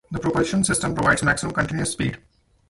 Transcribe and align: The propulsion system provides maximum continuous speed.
The 0.09 0.17
propulsion 0.17 0.63
system 0.63 0.95
provides 0.95 1.21
maximum 1.21 1.53
continuous 1.53 1.91
speed. 1.91 2.17